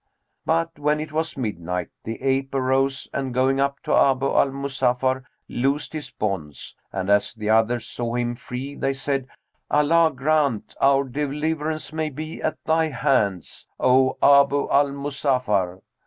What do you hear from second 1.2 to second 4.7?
midnight, the ape arose and going up to Abu al